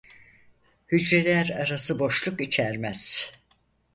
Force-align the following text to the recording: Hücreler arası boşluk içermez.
Hücreler 0.91 1.49
arası 1.49 1.99
boşluk 1.99 2.41
içermez. 2.41 3.31